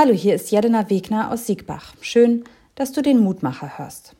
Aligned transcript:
Hallo, 0.00 0.12
hier 0.12 0.36
ist 0.36 0.52
Jelena 0.52 0.90
Wegner 0.90 1.32
aus 1.32 1.46
Siegbach. 1.48 1.92
Schön, 2.00 2.44
dass 2.76 2.92
du 2.92 3.02
den 3.02 3.18
Mutmacher 3.18 3.78
hörst. 3.78 4.14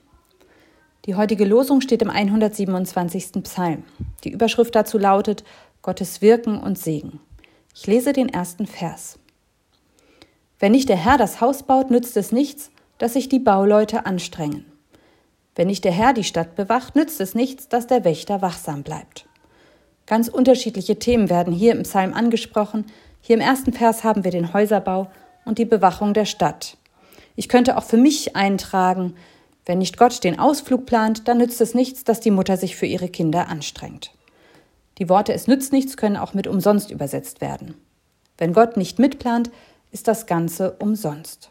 Die 1.04 1.14
heutige 1.14 1.45
Losung 1.45 1.82
steht 1.82 2.03
im 2.03 2.11
127. 2.11 3.45
Psalm. 3.45 3.85
Die 4.25 4.33
Überschrift 4.33 4.75
dazu 4.75 4.99
lautet 4.99 5.45
Gottes 5.83 6.21
Wirken 6.21 6.59
und 6.59 6.77
Segen. 6.80 7.21
Ich 7.77 7.87
lese 7.87 8.12
den 8.12 8.29
ersten 8.29 8.67
Vers. 8.67 9.21
Wenn 10.59 10.72
nicht 10.72 10.88
der 10.88 10.96
Herr 10.96 11.16
das 11.16 11.41
Haus 11.41 11.62
baut, 11.62 11.92
nützt 11.92 12.16
es 12.16 12.32
nichts, 12.32 12.72
dass 12.98 13.12
sich 13.12 13.29
die 13.29 13.38
Bauleute 13.38 14.04
anstrengen. 14.04 14.64
Wenn 15.54 15.68
nicht 15.68 15.84
der 15.84 15.92
Herr 15.92 16.12
die 16.12 16.24
Stadt 16.24 16.56
bewacht, 16.56 16.96
nützt 16.96 17.20
es 17.20 17.36
nichts, 17.36 17.68
dass 17.68 17.86
der 17.86 18.04
Wächter 18.04 18.42
wachsam 18.42 18.82
bleibt. 18.82 19.29
Ganz 20.06 20.26
unterschiedliche 20.26 20.98
Themen 20.98 21.30
werden 21.30 21.52
hier 21.52 21.70
im 21.70 21.84
Psalm 21.84 22.14
angesprochen. 22.14 22.86
Hier 23.20 23.36
im 23.36 23.42
ersten 23.42 23.72
Vers 23.72 24.02
haben 24.02 24.24
wir 24.24 24.32
den 24.32 24.52
Häuserbau 24.52 25.08
und 25.49 25.59
die 25.59 25.65
Bewachung 25.65 26.15
der 26.15 26.27
Stadt. 26.27 26.77
Ich 27.34 27.48
könnte 27.48 27.77
auch 27.77 27.84
für 27.84 27.97
mich 27.97 28.37
eintragen, 28.37 29.15
wenn 29.65 29.79
nicht 29.79 29.97
Gott 29.97 30.23
den 30.23 30.39
Ausflug 30.39 30.87
plant, 30.87 31.27
dann 31.27 31.39
nützt 31.39 31.61
es 31.61 31.75
nichts, 31.75 32.05
dass 32.05 32.20
die 32.20 32.30
Mutter 32.30 32.56
sich 32.56 32.77
für 32.77 32.87
ihre 32.87 33.09
Kinder 33.09 33.48
anstrengt. 33.48 34.12
Die 34.98 35.09
Worte 35.09 35.33
es 35.33 35.47
nützt 35.47 35.73
nichts 35.73 35.97
können 35.97 36.16
auch 36.16 36.34
mit 36.34 36.47
umsonst 36.47 36.91
übersetzt 36.91 37.41
werden. 37.41 37.75
Wenn 38.37 38.53
Gott 38.53 38.77
nicht 38.77 38.98
mitplant, 38.98 39.51
ist 39.91 40.06
das 40.06 40.27
Ganze 40.27 40.73
umsonst. 40.79 41.51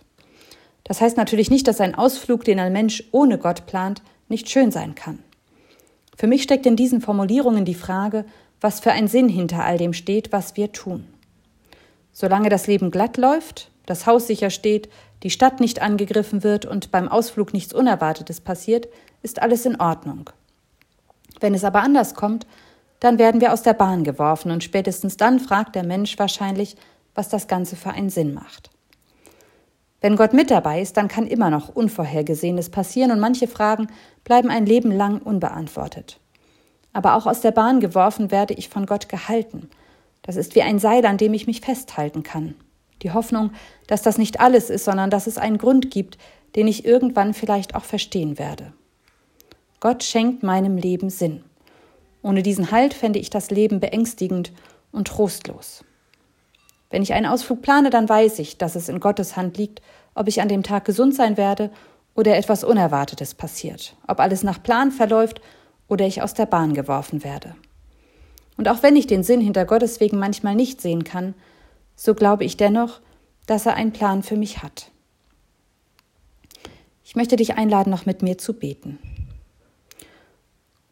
Das 0.84 1.02
heißt 1.02 1.18
natürlich 1.18 1.50
nicht, 1.50 1.68
dass 1.68 1.82
ein 1.82 1.96
Ausflug, 1.96 2.44
den 2.44 2.60
ein 2.60 2.74
Mensch 2.74 3.04
ohne 3.12 3.38
Gott 3.38 3.66
plant, 3.66 4.02
nicht 4.30 4.50
schön 4.50 4.72
sein 4.72 4.96
kann. 4.96 5.20
Für 6.16 6.28
mich 6.28 6.44
steckt 6.44 6.66
in 6.66 6.76
diesen 6.76 7.02
Formulierungen 7.02 7.66
die 7.66 7.76
Frage, 7.76 8.26
was 8.62 8.80
für 8.80 8.92
ein 8.92 9.08
Sinn 9.08 9.30
hinter 9.30 9.64
all 9.64 9.78
dem 9.78 9.94
steht, 9.94 10.32
was 10.32 10.56
wir 10.56 10.72
tun. 10.72 11.06
Solange 12.12 12.50
das 12.50 12.68
Leben 12.68 12.90
glatt 12.90 13.18
läuft, 13.18 13.70
das 13.88 14.06
Haus 14.06 14.28
sicher 14.28 14.52
steht, 14.52 14.90
die 15.24 15.32
Stadt 15.32 15.60
nicht 15.60 15.82
angegriffen 15.82 16.44
wird 16.44 16.68
und 16.68 16.92
beim 16.92 17.08
Ausflug 17.08 17.54
nichts 17.54 17.74
Unerwartetes 17.74 18.42
passiert, 18.42 18.88
ist 19.24 19.42
alles 19.42 19.66
in 19.66 19.80
Ordnung. 19.80 20.30
Wenn 21.40 21.56
es 21.56 21.64
aber 21.64 21.82
anders 21.82 22.14
kommt, 22.14 22.46
dann 23.00 23.18
werden 23.18 23.42
wir 23.42 23.54
aus 23.54 23.64
der 23.64 23.74
Bahn 23.74 24.04
geworfen 24.04 24.52
und 24.52 24.64
spätestens 24.64 25.18
dann 25.18 25.40
fragt 25.40 25.76
der 25.76 25.86
Mensch 25.86 26.20
wahrscheinlich, 26.20 26.76
was 27.16 27.30
das 27.30 27.48
Ganze 27.48 27.76
für 27.76 27.92
einen 27.92 28.10
Sinn 28.10 28.34
macht. 28.34 28.70
Wenn 30.02 30.16
Gott 30.16 30.34
mit 30.34 30.52
dabei 30.52 30.82
ist, 30.82 30.98
dann 30.98 31.08
kann 31.08 31.26
immer 31.26 31.50
noch 31.50 31.70
Unvorhergesehenes 31.70 32.70
passieren 32.70 33.12
und 33.12 33.20
manche 33.20 33.48
Fragen 33.48 33.88
bleiben 34.24 34.50
ein 34.50 34.66
Leben 34.66 34.92
lang 34.92 35.20
unbeantwortet. 35.22 36.20
Aber 36.94 37.16
auch 37.16 37.26
aus 37.26 37.42
der 37.42 37.52
Bahn 37.52 37.80
geworfen 37.80 38.32
werde 38.32 38.54
ich 38.54 38.70
von 38.70 38.86
Gott 38.86 39.10
gehalten. 39.10 39.70
Das 40.22 40.36
ist 40.36 40.56
wie 40.56 40.62
ein 40.62 40.80
Seil, 40.80 41.06
an 41.06 41.18
dem 41.18 41.34
ich 41.34 41.48
mich 41.48 41.62
festhalten 41.62 42.24
kann. 42.24 42.56
Die 43.04 43.12
Hoffnung, 43.12 43.52
dass 43.88 44.02
das 44.02 44.18
nicht 44.18 44.40
alles 44.40 44.70
ist, 44.70 44.86
sondern 44.86 45.10
dass 45.10 45.28
es 45.28 45.38
einen 45.38 45.58
Grund 45.58 45.92
gibt, 45.92 46.18
den 46.56 46.68
ich 46.68 46.86
irgendwann 46.86 47.34
vielleicht 47.34 47.76
auch 47.76 47.84
verstehen 47.84 48.40
werde. 48.40 48.74
Gott 49.80 50.04
schenkt 50.04 50.44
meinem 50.44 50.78
Leben 50.78 51.10
Sinn. 51.10 51.44
Ohne 52.24 52.42
diesen 52.42 52.72
Halt 52.72 52.94
fände 52.94 53.20
ich 53.20 53.30
das 53.30 53.52
Leben 53.52 53.80
beängstigend 53.80 54.52
und 54.92 55.08
trostlos. 55.08 55.84
Wenn 56.90 57.04
ich 57.04 57.14
einen 57.14 57.26
Ausflug 57.26 57.62
plane, 57.62 57.90
dann 57.90 58.10
weiß 58.10 58.40
ich, 58.40 58.58
dass 58.58 58.76
es 58.76 58.90
in 58.90 59.00
Gottes 59.00 59.36
Hand 59.36 59.58
liegt, 59.58 59.82
ob 60.16 60.28
ich 60.28 60.42
an 60.42 60.48
dem 60.48 60.64
Tag 60.64 60.86
gesund 60.86 61.14
sein 61.14 61.38
werde 61.38 61.70
oder 62.16 62.36
etwas 62.36 62.64
Unerwartetes 62.64 63.36
passiert, 63.36 63.96
ob 64.08 64.20
alles 64.20 64.42
nach 64.42 64.64
Plan 64.64 64.92
verläuft 64.92 65.42
oder 65.88 66.08
ich 66.08 66.22
aus 66.22 66.34
der 66.34 66.48
Bahn 66.48 66.74
geworfen 66.74 67.24
werde. 67.24 67.56
Und 68.58 68.68
auch 68.68 68.82
wenn 68.82 68.96
ich 68.96 69.06
den 69.06 69.24
Sinn 69.24 69.42
hinter 69.42 69.66
Gottes 69.66 70.00
wegen 70.00 70.18
manchmal 70.18 70.56
nicht 70.56 70.82
sehen 70.82 71.04
kann, 71.04 71.36
so 71.98 72.16
glaube 72.16 72.46
ich 72.46 72.56
dennoch, 72.56 73.02
dass 73.48 73.66
er 73.66 73.74
einen 73.74 73.92
Plan 73.92 74.24
für 74.24 74.38
mich 74.38 74.64
hat. 74.64 74.92
Ich 77.04 77.16
möchte 77.16 77.36
dich 77.36 77.56
einladen, 77.56 77.90
noch 77.90 78.06
mit 78.06 78.22
mir 78.22 78.38
zu 78.38 78.54
beten. 78.54 79.00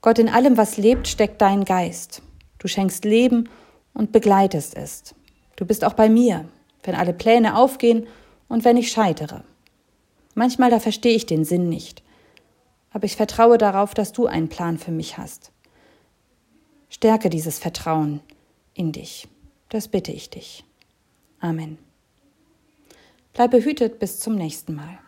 Gott, 0.01 0.19
in 0.19 0.29
allem, 0.29 0.57
was 0.57 0.77
lebt, 0.77 1.07
steckt 1.07 1.41
dein 1.41 1.63
Geist. 1.63 2.21
Du 2.57 2.67
schenkst 2.67 3.05
Leben 3.05 3.49
und 3.94 4.11
begleitest 4.11 4.75
es. 4.75 5.15
Du 5.55 5.65
bist 5.65 5.83
auch 5.85 5.94
bei 5.94 6.09
mir, 6.09 6.45
wenn 6.83 6.95
alle 6.95 7.13
Pläne 7.13 7.55
aufgehen 7.55 8.07
und 8.47 8.65
wenn 8.65 8.77
ich 8.77 8.91
scheitere. 8.91 9.44
Manchmal 10.33 10.69
da 10.69 10.79
verstehe 10.79 11.15
ich 11.15 11.25
den 11.25 11.45
Sinn 11.45 11.69
nicht, 11.69 12.03
aber 12.91 13.05
ich 13.05 13.15
vertraue 13.15 13.57
darauf, 13.57 13.94
dass 13.94 14.11
du 14.11 14.25
einen 14.25 14.49
Plan 14.49 14.77
für 14.77 14.91
mich 14.91 15.17
hast. 15.17 15.51
Stärke 16.89 17.29
dieses 17.29 17.59
Vertrauen 17.59 18.21
in 18.73 18.91
dich. 18.91 19.27
Das 19.69 19.88
bitte 19.88 20.11
ich 20.11 20.29
dich. 20.29 20.63
Amen. 21.40 21.78
Bleib 23.34 23.51
behütet 23.51 24.00
bis 24.00 24.19
zum 24.19 24.35
nächsten 24.35 24.75
Mal. 24.75 25.00